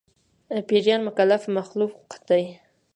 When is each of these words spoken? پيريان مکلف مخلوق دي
پيريان 0.67 1.01
مکلف 1.07 1.41
مخلوق 1.57 2.03
دي 2.27 2.43